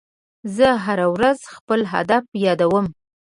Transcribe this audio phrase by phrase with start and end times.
[0.55, 2.87] زه هره ورځ خپل هدف یادوم.